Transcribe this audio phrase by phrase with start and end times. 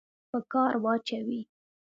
[0.31, 1.41] په کار واچوي.